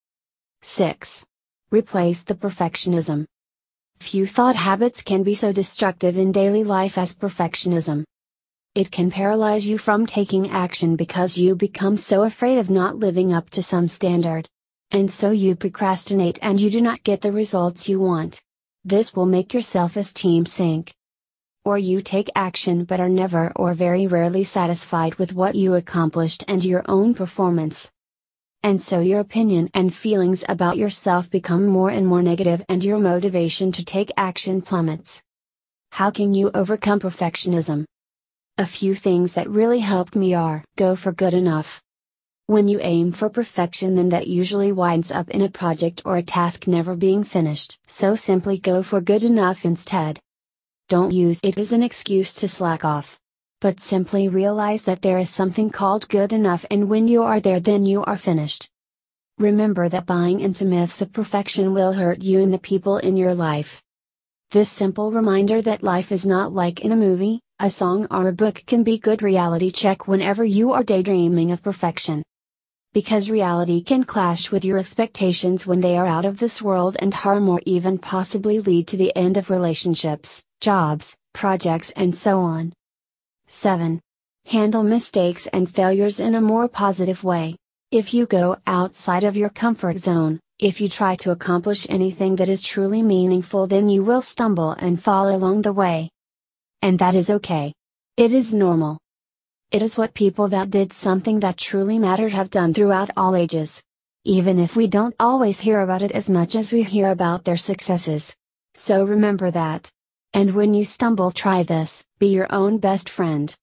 6. 0.63 1.25
Replace 1.71 2.23
the 2.23 2.35
perfectionism. 2.35 3.25
Few 3.99 4.25
thought 4.25 4.55
habits 4.55 5.01
can 5.03 5.23
be 5.23 5.35
so 5.35 5.51
destructive 5.51 6.17
in 6.17 6.31
daily 6.31 6.63
life 6.63 6.97
as 6.97 7.15
perfectionism. 7.15 8.05
It 8.73 8.91
can 8.91 9.11
paralyze 9.11 9.67
you 9.67 9.77
from 9.77 10.05
taking 10.05 10.49
action 10.49 10.95
because 10.95 11.37
you 11.37 11.55
become 11.55 11.97
so 11.97 12.23
afraid 12.23 12.57
of 12.57 12.69
not 12.69 12.97
living 12.97 13.33
up 13.33 13.49
to 13.51 13.61
some 13.61 13.87
standard. 13.87 14.47
And 14.91 15.11
so 15.11 15.31
you 15.31 15.55
procrastinate 15.55 16.39
and 16.41 16.59
you 16.59 16.71
do 16.71 16.81
not 16.81 17.03
get 17.03 17.21
the 17.21 17.31
results 17.31 17.87
you 17.87 17.99
want. 17.99 18.41
This 18.83 19.15
will 19.15 19.25
make 19.25 19.53
your 19.53 19.61
self 19.61 19.95
esteem 19.95 20.45
sink. 20.45 20.95
Or 21.65 21.77
you 21.77 22.01
take 22.01 22.29
action 22.35 22.83
but 22.85 22.99
are 22.99 23.09
never 23.09 23.51
or 23.55 23.73
very 23.73 24.07
rarely 24.07 24.43
satisfied 24.43 25.15
with 25.15 25.33
what 25.33 25.55
you 25.55 25.75
accomplished 25.75 26.43
and 26.47 26.63
your 26.63 26.83
own 26.87 27.13
performance. 27.13 27.91
And 28.63 28.81
so 28.81 28.99
your 28.99 29.19
opinion 29.19 29.69
and 29.73 29.93
feelings 29.93 30.43
about 30.49 30.77
yourself 30.77 31.29
become 31.29 31.65
more 31.65 31.89
and 31.89 32.05
more 32.05 32.21
negative 32.21 32.63
and 32.67 32.83
your 32.83 32.97
motivation 32.97 33.71
to 33.73 33.85
take 33.85 34.11
action 34.17 34.61
plummets. 34.61 35.21
How 35.91 36.11
can 36.11 36.33
you 36.33 36.51
overcome 36.53 36.99
perfectionism? 36.99 37.85
A 38.57 38.65
few 38.65 38.95
things 38.95 39.33
that 39.33 39.49
really 39.49 39.79
helped 39.79 40.15
me 40.15 40.33
are 40.33 40.63
go 40.77 40.95
for 40.95 41.11
good 41.11 41.33
enough. 41.33 41.81
When 42.47 42.67
you 42.67 42.79
aim 42.81 43.11
for 43.11 43.29
perfection, 43.29 43.95
then 43.95 44.09
that 44.09 44.27
usually 44.27 44.71
winds 44.71 45.11
up 45.11 45.29
in 45.29 45.41
a 45.41 45.49
project 45.49 46.01
or 46.03 46.17
a 46.17 46.23
task 46.23 46.67
never 46.67 46.95
being 46.95 47.23
finished. 47.23 47.79
So 47.87 48.15
simply 48.15 48.57
go 48.57 48.83
for 48.83 49.01
good 49.01 49.23
enough 49.23 49.65
instead. 49.65 50.19
Don't 50.89 51.13
use 51.13 51.39
it 51.43 51.57
as 51.57 51.71
an 51.71 51.83
excuse 51.83 52.33
to 52.33 52.47
slack 52.47 52.83
off 52.83 53.19
but 53.61 53.79
simply 53.81 54.29
realize 54.29 54.85
that 54.85 55.01
there 55.01 55.17
is 55.17 55.29
something 55.29 55.69
called 55.69 56.07
good 56.07 56.31
enough 56.31 56.65
and 56.71 56.87
when 56.87 57.09
you 57.09 57.23
are 57.23 57.41
there 57.41 57.59
then 57.59 57.85
you 57.85 58.03
are 58.05 58.17
finished. 58.17 58.69
Remember 59.37 59.89
that 59.89 60.05
buying 60.05 60.39
into 60.39 60.63
myths 60.63 61.01
of 61.01 61.11
perfection 61.11 61.73
will 61.73 61.91
hurt 61.91 62.23
you 62.23 62.39
and 62.39 62.53
the 62.53 62.59
people 62.59 62.97
in 62.97 63.17
your 63.17 63.35
life. 63.35 63.81
This 64.51 64.69
simple 64.69 65.11
reminder 65.11 65.61
that 65.61 65.83
life 65.83 66.11
is 66.11 66.25
not 66.25 66.53
like 66.53 66.79
in 66.79 66.93
a 66.93 66.95
movie, 66.95 67.41
a 67.59 67.69
song 67.69 68.07
or 68.09 68.29
a 68.29 68.33
book 68.33 68.63
can 68.65 68.83
be 68.83 68.97
good 68.97 69.21
reality 69.21 69.71
check 69.71 70.07
whenever 70.07 70.45
you 70.45 70.71
are 70.71 70.83
daydreaming 70.83 71.51
of 71.51 71.61
perfection. 71.61 72.23
Because 72.93 73.29
reality 73.29 73.83
can 73.83 74.05
clash 74.05 74.51
with 74.51 74.63
your 74.63 74.77
expectations 74.77 75.67
when 75.67 75.81
they 75.81 75.97
are 75.97 76.07
out 76.07 76.25
of 76.25 76.39
this 76.39 76.61
world 76.61 76.95
and 76.99 77.13
harm 77.13 77.49
or 77.49 77.61
even 77.65 77.97
possibly 77.97 78.59
lead 78.59 78.87
to 78.87 78.97
the 78.97 79.15
end 79.15 79.35
of 79.37 79.49
relationships, 79.49 80.43
jobs, 80.59 81.15
projects, 81.33 81.91
and 81.91 82.15
so 82.15 82.39
on. 82.39 82.73
7. 83.47 83.99
Handle 84.45 84.83
mistakes 84.83 85.47
and 85.47 85.73
failures 85.73 86.19
in 86.19 86.35
a 86.35 86.41
more 86.41 86.67
positive 86.67 87.23
way. 87.23 87.55
If 87.91 88.13
you 88.13 88.25
go 88.25 88.57
outside 88.67 89.23
of 89.23 89.37
your 89.37 89.49
comfort 89.49 89.97
zone, 89.97 90.39
if 90.59 90.81
you 90.81 90.89
try 90.89 91.15
to 91.17 91.31
accomplish 91.31 91.87
anything 91.89 92.35
that 92.35 92.49
is 92.49 92.61
truly 92.61 93.01
meaningful, 93.01 93.67
then 93.67 93.89
you 93.89 94.03
will 94.03 94.21
stumble 94.21 94.71
and 94.71 95.01
fall 95.01 95.33
along 95.33 95.61
the 95.61 95.73
way. 95.73 96.09
And 96.81 96.99
that 96.99 97.15
is 97.15 97.29
okay. 97.29 97.73
It 98.17 98.33
is 98.33 98.53
normal. 98.53 98.99
It 99.71 99.81
is 99.81 99.97
what 99.97 100.13
people 100.13 100.49
that 100.49 100.69
did 100.69 100.91
something 100.91 101.39
that 101.39 101.57
truly 101.57 101.99
mattered 101.99 102.33
have 102.33 102.49
done 102.49 102.73
throughout 102.73 103.11
all 103.15 103.35
ages. 103.35 103.81
Even 104.25 104.59
if 104.59 104.75
we 104.75 104.87
don't 104.87 105.15
always 105.19 105.59
hear 105.59 105.79
about 105.81 106.01
it 106.01 106.11
as 106.11 106.29
much 106.29 106.55
as 106.55 106.71
we 106.71 106.83
hear 106.83 107.11
about 107.11 107.45
their 107.45 107.57
successes. 107.57 108.35
So 108.73 109.03
remember 109.03 109.51
that. 109.51 109.89
And 110.33 110.53
when 110.53 110.73
you 110.73 110.83
stumble, 110.83 111.31
try 111.31 111.63
this 111.63 112.05
be 112.19 112.27
your 112.27 112.47
own 112.53 112.77
best 112.77 113.09
friend. 113.09 113.55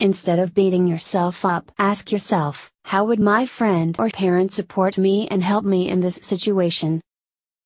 Instead 0.00 0.38
of 0.38 0.52
beating 0.52 0.86
yourself 0.86 1.44
up, 1.44 1.72
ask 1.78 2.12
yourself, 2.12 2.70
how 2.84 3.04
would 3.04 3.20
my 3.20 3.46
friend 3.46 3.96
or 3.98 4.10
parent 4.10 4.52
support 4.52 4.98
me 4.98 5.26
and 5.28 5.42
help 5.42 5.64
me 5.64 5.88
in 5.88 6.00
this 6.00 6.16
situation? 6.16 7.00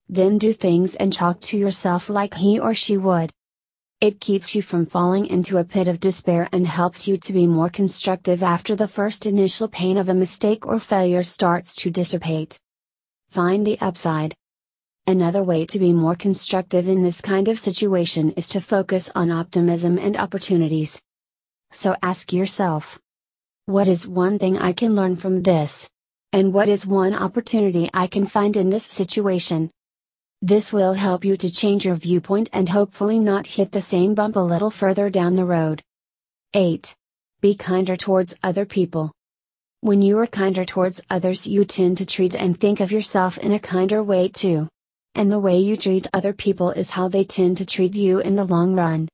Then 0.08 0.38
do 0.38 0.52
things 0.52 0.94
and 0.94 1.12
talk 1.12 1.40
to 1.42 1.58
yourself 1.58 2.08
like 2.08 2.34
he 2.34 2.58
or 2.58 2.74
she 2.74 2.96
would. 2.96 3.32
It 4.00 4.20
keeps 4.20 4.54
you 4.54 4.62
from 4.62 4.86
falling 4.86 5.26
into 5.26 5.58
a 5.58 5.64
pit 5.64 5.88
of 5.88 5.98
despair 5.98 6.48
and 6.52 6.66
helps 6.66 7.08
you 7.08 7.16
to 7.16 7.32
be 7.32 7.48
more 7.48 7.68
constructive 7.68 8.44
after 8.44 8.76
the 8.76 8.86
first 8.86 9.26
initial 9.26 9.66
pain 9.66 9.96
of 9.96 10.08
a 10.08 10.14
mistake 10.14 10.66
or 10.66 10.78
failure 10.78 11.24
starts 11.24 11.74
to 11.76 11.90
dissipate. 11.90 12.60
Find 13.30 13.66
the 13.66 13.80
upside. 13.80 14.36
Another 15.08 15.42
way 15.42 15.64
to 15.64 15.78
be 15.78 15.94
more 15.94 16.14
constructive 16.14 16.86
in 16.86 17.02
this 17.02 17.22
kind 17.22 17.48
of 17.48 17.58
situation 17.58 18.30
is 18.32 18.46
to 18.48 18.60
focus 18.60 19.08
on 19.14 19.30
optimism 19.30 19.96
and 19.96 20.18
opportunities. 20.18 21.00
So 21.72 21.96
ask 22.02 22.30
yourself 22.30 22.98
What 23.64 23.88
is 23.88 24.06
one 24.06 24.38
thing 24.38 24.58
I 24.58 24.74
can 24.74 24.94
learn 24.94 25.16
from 25.16 25.42
this? 25.42 25.88
And 26.34 26.52
what 26.52 26.68
is 26.68 26.84
one 26.84 27.14
opportunity 27.14 27.88
I 27.94 28.06
can 28.06 28.26
find 28.26 28.54
in 28.54 28.68
this 28.68 28.84
situation? 28.84 29.70
This 30.42 30.74
will 30.74 30.92
help 30.92 31.24
you 31.24 31.38
to 31.38 31.50
change 31.50 31.86
your 31.86 31.94
viewpoint 31.94 32.50
and 32.52 32.68
hopefully 32.68 33.18
not 33.18 33.46
hit 33.46 33.72
the 33.72 33.80
same 33.80 34.14
bump 34.14 34.36
a 34.36 34.40
little 34.40 34.70
further 34.70 35.08
down 35.08 35.36
the 35.36 35.46
road. 35.46 35.82
8. 36.52 36.94
Be 37.40 37.54
kinder 37.54 37.96
towards 37.96 38.34
other 38.42 38.66
people. 38.66 39.10
When 39.80 40.02
you 40.02 40.18
are 40.18 40.26
kinder 40.26 40.66
towards 40.66 41.00
others, 41.08 41.46
you 41.46 41.64
tend 41.64 41.96
to 41.96 42.04
treat 42.04 42.34
and 42.34 42.60
think 42.60 42.80
of 42.80 42.92
yourself 42.92 43.38
in 43.38 43.52
a 43.52 43.58
kinder 43.58 44.02
way 44.02 44.28
too. 44.28 44.68
And 45.18 45.32
the 45.32 45.40
way 45.40 45.58
you 45.58 45.76
treat 45.76 46.06
other 46.12 46.32
people 46.32 46.70
is 46.70 46.92
how 46.92 47.08
they 47.08 47.24
tend 47.24 47.56
to 47.56 47.66
treat 47.66 47.96
you 47.96 48.20
in 48.20 48.36
the 48.36 48.44
long 48.44 48.76
run. 48.76 49.08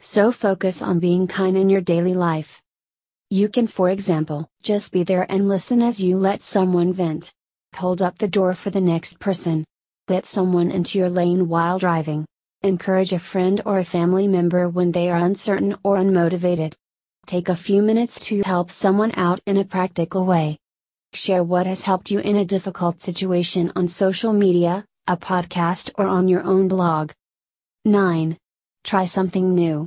So 0.00 0.32
focus 0.32 0.80
on 0.80 0.98
being 0.98 1.26
kind 1.26 1.58
in 1.58 1.68
your 1.68 1.82
daily 1.82 2.14
life. 2.14 2.62
You 3.28 3.50
can, 3.50 3.66
for 3.66 3.90
example, 3.90 4.48
just 4.62 4.94
be 4.94 5.02
there 5.02 5.26
and 5.30 5.46
listen 5.46 5.82
as 5.82 6.00
you 6.00 6.16
let 6.16 6.40
someone 6.40 6.94
vent. 6.94 7.34
Hold 7.74 8.00
up 8.00 8.16
the 8.16 8.28
door 8.28 8.54
for 8.54 8.70
the 8.70 8.80
next 8.80 9.20
person. 9.20 9.66
Let 10.08 10.24
someone 10.24 10.70
into 10.70 10.98
your 10.98 11.10
lane 11.10 11.50
while 11.50 11.78
driving. 11.78 12.24
Encourage 12.62 13.12
a 13.12 13.18
friend 13.18 13.60
or 13.66 13.78
a 13.78 13.84
family 13.84 14.26
member 14.26 14.70
when 14.70 14.90
they 14.90 15.10
are 15.10 15.18
uncertain 15.18 15.76
or 15.82 15.98
unmotivated. 15.98 16.72
Take 17.26 17.50
a 17.50 17.56
few 17.56 17.82
minutes 17.82 18.18
to 18.20 18.40
help 18.42 18.70
someone 18.70 19.12
out 19.16 19.40
in 19.44 19.58
a 19.58 19.66
practical 19.66 20.24
way. 20.24 20.56
Share 21.12 21.44
what 21.44 21.66
has 21.66 21.82
helped 21.82 22.10
you 22.10 22.20
in 22.20 22.36
a 22.36 22.44
difficult 22.46 23.02
situation 23.02 23.70
on 23.76 23.86
social 23.86 24.32
media, 24.32 24.86
a 25.08 25.16
podcast, 25.16 25.90
or 25.96 26.06
on 26.06 26.26
your 26.26 26.42
own 26.42 26.66
blog. 26.66 27.12
9. 27.84 28.36
Try 28.82 29.04
something 29.04 29.54
new. 29.54 29.86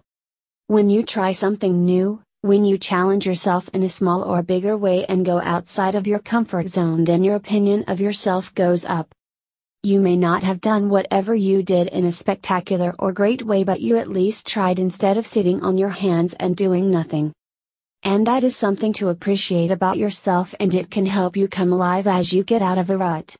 When 0.67 0.89
you 0.89 1.03
try 1.03 1.33
something 1.33 1.83
new, 1.83 2.21
when 2.41 2.63
you 2.63 2.77
challenge 2.77 3.25
yourself 3.25 3.69
in 3.73 3.83
a 3.83 3.89
small 3.89 4.23
or 4.23 4.41
bigger 4.41 4.77
way 4.77 5.03
and 5.05 5.25
go 5.25 5.41
outside 5.41 5.95
of 5.95 6.07
your 6.07 6.19
comfort 6.19 6.69
zone, 6.69 7.03
then 7.03 7.21
your 7.21 7.35
opinion 7.35 7.83
of 7.89 7.99
yourself 7.99 8.55
goes 8.55 8.85
up. 8.85 9.13
You 9.83 9.99
may 9.99 10.15
not 10.15 10.43
have 10.43 10.61
done 10.61 10.89
whatever 10.89 11.35
you 11.35 11.63
did 11.63 11.87
in 11.87 12.05
a 12.05 12.11
spectacular 12.13 12.95
or 12.97 13.11
great 13.11 13.41
way, 13.41 13.65
but 13.65 13.81
you 13.81 13.97
at 13.97 14.09
least 14.09 14.47
tried 14.47 14.79
instead 14.79 15.17
of 15.17 15.27
sitting 15.27 15.61
on 15.61 15.77
your 15.77 15.89
hands 15.89 16.33
and 16.39 16.55
doing 16.55 16.89
nothing. 16.89 17.33
And 18.03 18.25
that 18.27 18.45
is 18.45 18.55
something 18.55 18.93
to 18.93 19.09
appreciate 19.09 19.71
about 19.71 19.97
yourself, 19.97 20.55
and 20.61 20.73
it 20.73 20.89
can 20.89 21.05
help 21.05 21.35
you 21.35 21.49
come 21.49 21.73
alive 21.73 22.07
as 22.07 22.31
you 22.31 22.45
get 22.45 22.61
out 22.61 22.77
of 22.77 22.89
a 22.89 22.97
rut. 22.97 23.35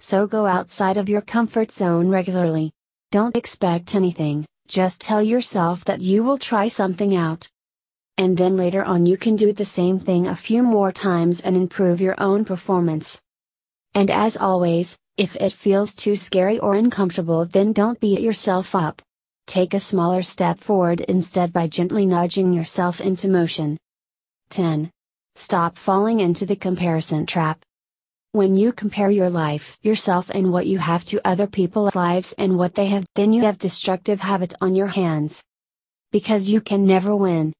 So 0.00 0.26
go 0.26 0.46
outside 0.46 0.96
of 0.96 1.10
your 1.10 1.20
comfort 1.20 1.70
zone 1.70 2.08
regularly. 2.08 2.72
Don't 3.12 3.36
expect 3.36 3.94
anything, 3.94 4.46
just 4.66 5.00
tell 5.00 5.22
yourself 5.22 5.84
that 5.84 6.00
you 6.00 6.22
will 6.22 6.38
try 6.38 6.68
something 6.68 7.14
out. 7.14 7.46
And 8.16 8.36
then 8.36 8.56
later 8.56 8.82
on, 8.82 9.04
you 9.04 9.18
can 9.18 9.36
do 9.36 9.52
the 9.52 9.64
same 9.64 9.98
thing 9.98 10.26
a 10.26 10.34
few 10.34 10.62
more 10.62 10.90
times 10.90 11.40
and 11.40 11.54
improve 11.54 12.00
your 12.00 12.14
own 12.18 12.46
performance. 12.46 13.20
And 13.94 14.10
as 14.10 14.38
always, 14.38 14.96
if 15.18 15.36
it 15.36 15.52
feels 15.52 15.94
too 15.94 16.16
scary 16.16 16.58
or 16.58 16.74
uncomfortable, 16.74 17.44
then 17.44 17.74
don't 17.74 18.00
beat 18.00 18.20
yourself 18.20 18.74
up. 18.74 19.02
Take 19.46 19.74
a 19.74 19.80
smaller 19.80 20.22
step 20.22 20.58
forward 20.58 21.02
instead 21.02 21.52
by 21.52 21.66
gently 21.66 22.06
nudging 22.06 22.54
yourself 22.54 23.02
into 23.02 23.28
motion. 23.28 23.76
10. 24.48 24.90
Stop 25.36 25.76
falling 25.76 26.20
into 26.20 26.46
the 26.46 26.56
comparison 26.56 27.26
trap. 27.26 27.62
When 28.32 28.56
you 28.56 28.72
compare 28.72 29.10
your 29.10 29.28
life, 29.28 29.76
yourself, 29.82 30.30
and 30.30 30.52
what 30.52 30.68
you 30.68 30.78
have 30.78 31.02
to 31.06 31.20
other 31.26 31.48
people's 31.48 31.96
lives 31.96 32.32
and 32.38 32.56
what 32.56 32.76
they 32.76 32.86
have, 32.86 33.04
then 33.16 33.32
you 33.32 33.42
have 33.42 33.58
destructive 33.58 34.20
habit 34.20 34.54
on 34.60 34.76
your 34.76 34.86
hands. 34.86 35.42
Because 36.12 36.48
you 36.48 36.60
can 36.60 36.86
never 36.86 37.16
win. 37.16 37.52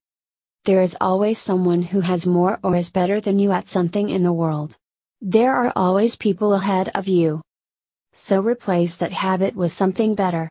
There 0.63 0.81
is 0.81 0.95
always 1.01 1.39
someone 1.39 1.81
who 1.81 1.99
has 1.99 2.25
more 2.25 2.57
or 2.63 2.77
is 2.77 2.89
better 2.89 3.19
than 3.19 3.37
you 3.37 3.51
at 3.51 3.67
something 3.67 4.09
in 4.09 4.23
the 4.23 4.31
world. 4.31 4.77
There 5.19 5.53
are 5.53 5.73
always 5.75 6.15
people 6.15 6.53
ahead 6.53 6.89
of 6.95 7.05
you. 7.05 7.41
So 8.13 8.39
replace 8.39 8.95
that 8.95 9.11
habit 9.11 9.57
with 9.57 9.73
something 9.73 10.15
better. 10.15 10.47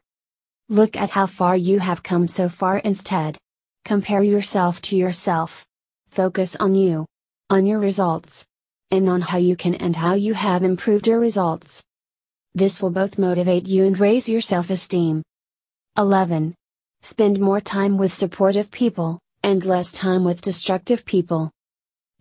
Look 0.68 0.98
at 0.98 1.08
how 1.08 1.28
far 1.28 1.56
you 1.56 1.78
have 1.78 2.02
come 2.02 2.28
so 2.28 2.50
far 2.50 2.76
instead. 2.76 3.38
Compare 3.86 4.22
yourself 4.22 4.82
to 4.82 4.96
yourself. 4.96 5.64
Focus 6.10 6.56
on 6.56 6.74
you, 6.74 7.06
on 7.48 7.64
your 7.64 7.78
results, 7.78 8.44
and 8.90 9.08
on 9.08 9.20
how 9.20 9.38
you 9.38 9.56
can 9.56 9.74
and 9.76 9.96
how 9.96 10.14
you 10.14 10.34
have 10.34 10.62
improved 10.62 11.06
your 11.06 11.20
results. 11.20 11.82
This 12.54 12.82
will 12.82 12.90
both 12.90 13.18
motivate 13.18 13.66
you 13.66 13.84
and 13.84 13.98
raise 13.98 14.28
your 14.28 14.40
self 14.40 14.70
esteem. 14.70 15.22
11. 15.96 16.54
Spend 17.02 17.40
more 17.40 17.60
time 17.60 17.96
with 17.96 18.12
supportive 18.12 18.70
people, 18.70 19.18
and 19.42 19.64
less 19.64 19.92
time 19.92 20.24
with 20.24 20.42
destructive 20.42 21.04
people. 21.04 21.50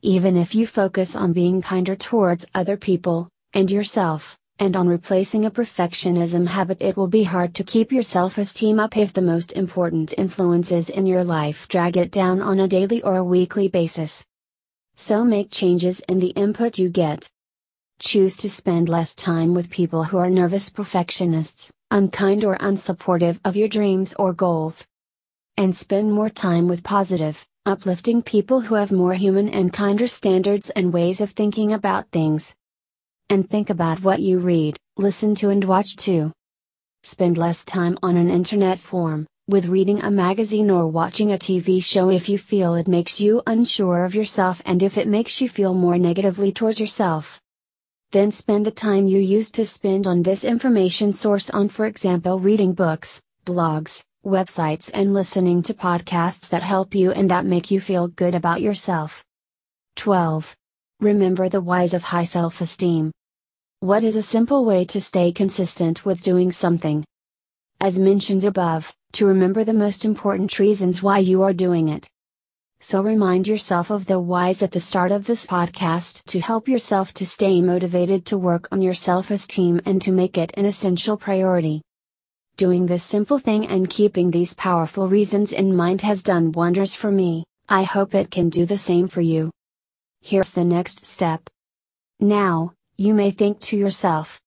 Even 0.01 0.37
if 0.37 0.55
you 0.55 0.65
focus 0.65 1.15
on 1.15 1.33
being 1.33 1.61
kinder 1.61 1.95
towards 1.95 2.45
other 2.53 2.77
people, 2.77 3.27
and 3.53 3.69
yourself, 3.69 4.37
and 4.59 4.75
on 4.75 4.87
replacing 4.87 5.45
a 5.45 5.51
perfectionism 5.51 6.47
habit, 6.47 6.77
it 6.81 6.95
will 6.95 7.07
be 7.07 7.23
hard 7.23 7.55
to 7.55 7.63
keep 7.63 7.91
your 7.91 8.03
self 8.03 8.37
esteem 8.37 8.79
up 8.79 8.95
if 8.95 9.11
the 9.11 9.21
most 9.21 9.53
important 9.53 10.13
influences 10.17 10.89
in 10.89 11.05
your 11.05 11.23
life 11.23 11.67
drag 11.67 11.97
it 11.97 12.11
down 12.11 12.41
on 12.41 12.59
a 12.59 12.67
daily 12.67 13.01
or 13.01 13.17
a 13.17 13.23
weekly 13.23 13.67
basis. 13.67 14.23
So 14.99 15.23
make 15.23 15.49
changes 15.49 16.01
in 16.09 16.19
the 16.19 16.31
input 16.31 16.77
you 16.77 16.89
get. 16.89 17.31
Choose 18.01 18.35
to 18.35 18.49
spend 18.49 18.89
less 18.89 19.15
time 19.15 19.53
with 19.53 19.69
people 19.69 20.03
who 20.03 20.17
are 20.17 20.29
nervous 20.29 20.69
perfectionists, 20.69 21.71
unkind 21.89 22.43
or 22.43 22.57
unsupportive 22.57 23.39
of 23.45 23.55
your 23.55 23.69
dreams 23.69 24.13
or 24.19 24.33
goals. 24.33 24.85
And 25.55 25.73
spend 25.73 26.11
more 26.11 26.29
time 26.29 26.67
with 26.67 26.83
positive, 26.83 27.47
uplifting 27.65 28.21
people 28.21 28.59
who 28.59 28.75
have 28.75 28.91
more 28.91 29.13
human 29.13 29.47
and 29.47 29.71
kinder 29.71 30.05
standards 30.05 30.69
and 30.71 30.91
ways 30.91 31.21
of 31.21 31.31
thinking 31.31 31.71
about 31.71 32.11
things. 32.11 32.53
And 33.29 33.49
think 33.49 33.69
about 33.69 34.03
what 34.03 34.19
you 34.19 34.39
read, 34.39 34.75
listen 34.97 35.33
to, 35.35 35.49
and 35.49 35.63
watch 35.63 35.95
too. 35.95 36.33
Spend 37.03 37.37
less 37.37 37.63
time 37.63 37.97
on 38.03 38.17
an 38.17 38.29
internet 38.29 38.81
forum, 38.81 39.27
with 39.49 39.65
reading 39.65 39.99
a 40.03 40.11
magazine 40.11 40.69
or 40.69 40.85
watching 40.85 41.31
a 41.31 41.37
TV 41.37 41.83
show 41.83 42.11
if 42.11 42.29
you 42.29 42.37
feel 42.37 42.75
it 42.75 42.87
makes 42.87 43.19
you 43.19 43.41
unsure 43.47 44.05
of 44.05 44.13
yourself 44.13 44.61
and 44.63 44.83
if 44.83 44.95
it 44.95 45.07
makes 45.07 45.41
you 45.41 45.49
feel 45.49 45.73
more 45.73 45.97
negatively 45.97 46.51
towards 46.51 46.79
yourself. 46.79 47.41
Then 48.11 48.31
spend 48.31 48.67
the 48.67 48.71
time 48.71 49.07
you 49.07 49.17
used 49.17 49.55
to 49.55 49.65
spend 49.65 50.05
on 50.05 50.21
this 50.21 50.43
information 50.43 51.13
source 51.13 51.49
on, 51.49 51.67
for 51.67 51.87
example, 51.87 52.37
reading 52.37 52.73
books, 52.73 53.19
blogs, 53.43 54.03
websites, 54.23 54.91
and 54.93 55.15
listening 55.15 55.63
to 55.63 55.73
podcasts 55.73 56.47
that 56.49 56.61
help 56.61 56.93
you 56.93 57.11
and 57.11 57.31
that 57.31 57.47
make 57.47 57.71
you 57.71 57.81
feel 57.81 58.07
good 58.07 58.35
about 58.35 58.61
yourself. 58.61 59.25
12. 59.95 60.55
Remember 60.99 61.49
the 61.49 61.59
whys 61.59 61.95
of 61.95 62.03
high 62.03 62.23
self 62.23 62.61
esteem. 62.61 63.11
What 63.79 64.03
is 64.03 64.15
a 64.15 64.21
simple 64.21 64.63
way 64.63 64.85
to 64.85 65.01
stay 65.01 65.31
consistent 65.31 66.05
with 66.05 66.21
doing 66.21 66.51
something? 66.51 67.03
As 67.81 67.97
mentioned 67.97 68.43
above, 68.43 68.93
to 69.13 69.25
remember 69.25 69.63
the 69.63 69.73
most 69.73 70.05
important 70.05 70.59
reasons 70.59 71.01
why 71.01 71.19
you 71.19 71.41
are 71.41 71.53
doing 71.53 71.89
it. 71.89 72.09
So 72.81 73.01
remind 73.01 73.47
yourself 73.47 73.89
of 73.89 74.05
the 74.05 74.19
whys 74.19 74.61
at 74.61 74.71
the 74.71 74.79
start 74.79 75.11
of 75.11 75.25
this 75.25 75.45
podcast 75.45 76.23
to 76.27 76.39
help 76.39 76.67
yourself 76.67 77.13
to 77.15 77.25
stay 77.25 77.61
motivated 77.61 78.25
to 78.27 78.37
work 78.37 78.67
on 78.71 78.81
your 78.81 78.93
self 78.93 79.31
esteem 79.31 79.81
and 79.85 80.01
to 80.01 80.13
make 80.13 80.37
it 80.37 80.53
an 80.55 80.65
essential 80.65 81.17
priority. 81.17 81.81
Doing 82.55 82.85
this 82.85 83.03
simple 83.03 83.37
thing 83.37 83.67
and 83.67 83.89
keeping 83.89 84.31
these 84.31 84.53
powerful 84.53 85.09
reasons 85.09 85.51
in 85.51 85.75
mind 85.75 86.01
has 86.01 86.23
done 86.23 86.53
wonders 86.53 86.95
for 86.95 87.11
me, 87.11 87.43
I 87.67 87.83
hope 87.83 88.15
it 88.15 88.31
can 88.31 88.49
do 88.49 88.65
the 88.65 88.77
same 88.77 89.07
for 89.07 89.21
you. 89.21 89.51
Here's 90.21 90.51
the 90.51 90.63
next 90.63 91.05
step. 91.05 91.49
Now, 92.19 92.73
you 92.97 93.13
may 93.13 93.31
think 93.31 93.59
to 93.61 93.77
yourself. 93.77 94.39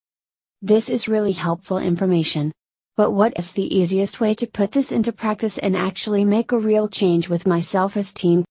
This 0.61 0.89
is 0.89 1.09
really 1.09 1.33
helpful 1.33 1.79
information. 1.79 2.53
But 3.03 3.15
what 3.15 3.33
is 3.37 3.55
the 3.55 3.77
easiest 3.77 4.21
way 4.21 4.33
to 4.35 4.47
put 4.47 4.71
this 4.71 4.93
into 4.93 5.13
practice 5.13 5.59
and 5.59 5.77
actually 5.77 6.25
make 6.25 6.53
a 6.53 6.57
real 6.57 6.87
change 6.87 7.29
with 7.29 7.49
my 7.49 7.59
self 7.59 7.97
esteem? 7.97 8.45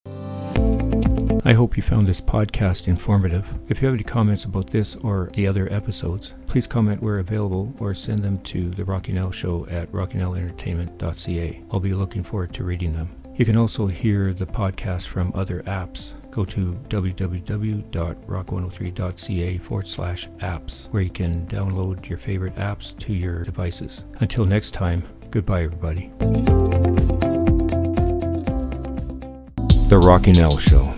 I 1.46 1.54
hope 1.54 1.78
you 1.78 1.84
found 1.84 2.06
this 2.06 2.20
podcast 2.20 2.90
informative. 2.90 3.48
If 3.70 3.82
you 3.82 3.88
have 3.88 3.96
any 3.96 4.04
comments 4.04 4.44
about 4.44 4.70
this 4.70 4.98
or 4.98 5.30
the 5.36 5.48
other 5.48 5.72
episodes, 5.72 6.34
please 6.48 6.68
comment 6.68 7.02
where 7.02 7.20
available 7.20 7.74
or 7.80 7.94
send 7.94 8.24
them 8.24 8.40
to 8.40 8.72
the 8.72 8.84
Rocking 8.84 9.18
Al 9.18 9.32
Show 9.32 9.66
at 9.68 9.90
rockingalentertainment.ca. 9.94 11.64
I'll 11.72 11.80
be 11.80 11.94
looking 11.94 12.22
forward 12.22 12.54
to 12.56 12.66
reading 12.66 12.94
them. 12.94 13.10
You 13.38 13.46
can 13.46 13.56
also 13.56 13.88
hear 13.88 14.34
the 14.34 14.48
podcast 14.48 15.06
from 15.06 15.32
other 15.34 15.64
apps. 15.64 16.16
Go 16.32 16.46
to 16.46 16.72
www.rock103.ca 16.90 19.58
forward 19.58 19.88
slash 19.88 20.30
apps, 20.40 20.88
where 20.90 21.04
you 21.04 21.10
can 21.10 21.46
download 21.48 22.08
your 22.08 22.18
favorite 22.18 22.56
apps 22.56 22.98
to 23.00 23.14
your 23.14 23.44
devices. 23.44 24.04
Until 24.22 24.46
next 24.46 24.72
time, 24.72 25.04
goodbye, 25.30 25.64
everybody. 25.64 26.10
The 29.90 30.00
Rocking 30.02 30.40
Al 30.40 30.58
Show. 30.58 30.96